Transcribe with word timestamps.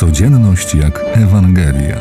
Codzienność 0.00 0.74
jak 0.74 1.04
Ewangelia. 1.12 2.00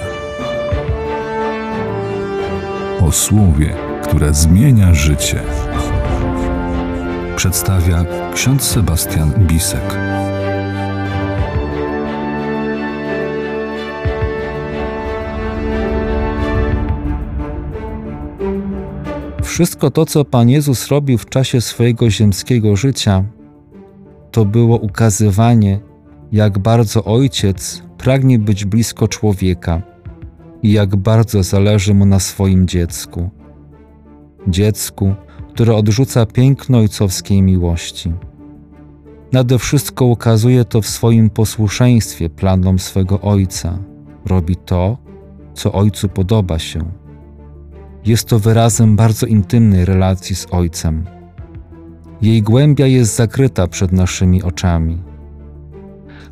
O 3.01 3.11
słowie, 3.11 3.75
które 4.03 4.33
zmienia 4.33 4.93
życie. 4.93 5.41
Przedstawia 7.35 8.05
ksiądz 8.33 8.63
Sebastian 8.63 9.33
Bisek. 9.47 9.97
Wszystko 19.43 19.91
to, 19.91 20.05
co 20.05 20.25
Pan 20.25 20.49
Jezus 20.49 20.87
robił 20.87 21.17
w 21.17 21.29
czasie 21.29 21.61
swojego 21.61 22.09
ziemskiego 22.09 22.75
życia, 22.75 23.23
to 24.31 24.45
było 24.45 24.77
ukazywanie, 24.77 25.79
jak 26.31 26.59
bardzo 26.59 27.03
Ojciec 27.03 27.88
pragnie 27.99 28.39
być 28.39 28.65
blisko 28.65 29.07
człowieka 29.07 29.81
i 30.63 30.71
jak 30.71 30.95
bardzo 30.95 31.43
zależy 31.43 31.93
mu 31.93 32.05
na 32.05 32.19
swoim 32.19 32.67
dziecku. 32.67 33.29
Dziecku, 34.47 35.15
które 35.53 35.75
odrzuca 35.75 36.25
piękno 36.25 36.77
ojcowskiej 36.77 37.41
miłości. 37.41 38.13
Nade 39.31 39.59
wszystko 39.59 40.05
ukazuje 40.05 40.65
to 40.65 40.81
w 40.81 40.87
swoim 40.87 41.29
posłuszeństwie 41.29 42.29
planom 42.29 42.79
swego 42.79 43.21
Ojca. 43.21 43.79
Robi 44.25 44.55
to, 44.55 44.97
co 45.53 45.71
Ojcu 45.71 46.09
podoba 46.09 46.59
się. 46.59 46.91
Jest 48.05 48.27
to 48.27 48.39
wyrazem 48.39 48.95
bardzo 48.95 49.25
intymnej 49.25 49.85
relacji 49.85 50.35
z 50.35 50.47
Ojcem. 50.51 51.05
Jej 52.21 52.41
głębia 52.41 52.87
jest 52.87 53.15
zakryta 53.15 53.67
przed 53.67 53.91
naszymi 53.91 54.43
oczami. 54.43 55.08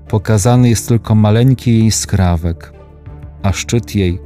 Pokazany 0.09 0.69
jest 0.69 0.87
tylko 0.87 1.15
maleńki 1.15 1.79
jej 1.79 1.91
skrawek, 1.91 2.73
a 3.43 3.53
szczyt 3.53 3.95
jej, 3.95 4.19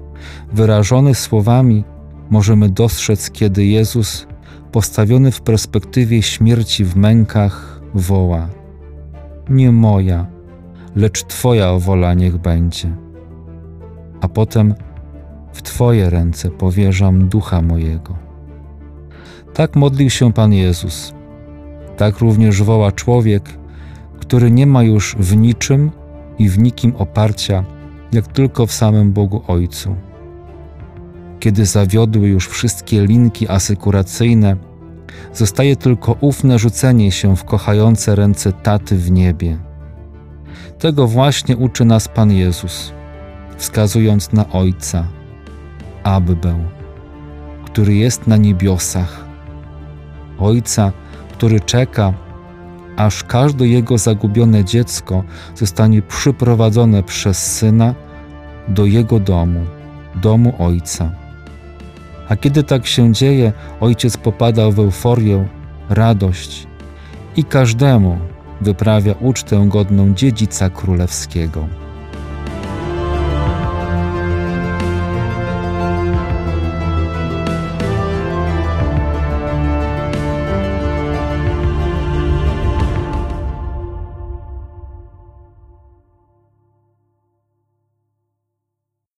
wyrażony 0.53 1.15
słowami, 1.15 1.83
możemy 2.29 2.69
dostrzec, 2.69 3.31
kiedy 3.31 3.65
Jezus, 3.65 4.27
postawiony 4.71 5.31
w 5.31 5.41
perspektywie 5.41 6.21
śmierci 6.21 6.85
w 6.85 6.95
mękach, 6.95 7.81
woła: 7.93 8.47
Nie 9.49 9.71
moja, 9.71 10.25
lecz 10.95 11.23
Twoja 11.23 11.73
wola 11.73 12.13
niech 12.13 12.37
będzie. 12.37 12.95
A 14.21 14.27
potem 14.27 14.75
w 15.53 15.61
Twoje 15.61 16.09
ręce 16.09 16.51
powierzam 16.51 17.29
ducha 17.29 17.61
mojego. 17.61 18.15
Tak 19.53 19.75
modlił 19.75 20.09
się 20.09 20.33
Pan 20.33 20.53
Jezus. 20.53 21.13
Tak 21.97 22.19
również 22.19 22.63
woła 22.63 22.91
człowiek, 22.91 23.43
który 24.31 24.51
nie 24.51 24.67
ma 24.67 24.83
już 24.83 25.15
w 25.19 25.35
niczym 25.35 25.91
i 26.39 26.49
w 26.49 26.59
nikim 26.59 26.95
oparcia, 26.95 27.63
jak 28.11 28.27
tylko 28.27 28.65
w 28.65 28.71
samym 28.71 29.13
Bogu 29.13 29.43
Ojcu. 29.47 29.95
Kiedy 31.39 31.65
zawiodły 31.65 32.27
już 32.27 32.47
wszystkie 32.47 33.05
linki 33.05 33.47
asykuracyjne, 33.47 34.55
zostaje 35.33 35.75
tylko 35.75 36.15
ufne 36.19 36.59
rzucenie 36.59 37.11
się 37.11 37.35
w 37.35 37.43
kochające 37.43 38.15
ręce 38.15 38.53
Taty 38.53 38.97
w 38.97 39.11
niebie. 39.11 39.57
Tego 40.79 41.07
właśnie 41.07 41.57
uczy 41.57 41.85
nas 41.85 42.07
Pan 42.07 42.31
Jezus, 42.31 42.93
wskazując 43.57 44.33
na 44.33 44.49
Ojca, 44.49 45.07
Abbę, 46.03 46.65
który 47.65 47.95
jest 47.95 48.27
na 48.27 48.37
niebiosach, 48.37 49.25
Ojca, 50.39 50.91
który 51.31 51.59
czeka, 51.59 52.13
aż 52.97 53.23
każde 53.23 53.67
jego 53.67 53.97
zagubione 53.97 54.65
dziecko 54.65 55.23
zostanie 55.55 56.01
przyprowadzone 56.01 57.03
przez 57.03 57.57
Syna 57.57 57.95
do 58.67 58.85
jego 58.85 59.19
domu, 59.19 59.65
domu 60.15 60.53
Ojca. 60.59 61.11
A 62.29 62.35
kiedy 62.35 62.63
tak 62.63 62.87
się 62.87 63.13
dzieje, 63.13 63.53
Ojciec 63.79 64.17
popada 64.17 64.71
w 64.71 64.79
euforię, 64.79 65.47
radość 65.89 66.67
i 67.35 67.43
każdemu 67.43 68.17
wyprawia 68.61 69.13
ucztę 69.19 69.65
godną 69.69 70.13
dziedzica 70.13 70.69
królewskiego. 70.69 71.67